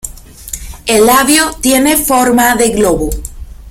[0.87, 3.11] El labio tiene forma de globo.